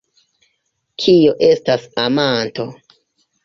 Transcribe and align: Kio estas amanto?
Kio 1.03 1.37
estas 1.49 1.87
amanto? 2.07 2.69